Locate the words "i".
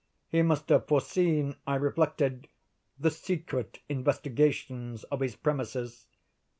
1.67-1.75